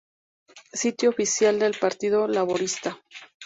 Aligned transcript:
Sitio 0.73 1.11
oficial 1.11 1.59
del 1.59 1.77
Partido 1.79 2.25
Laborista 2.27 2.99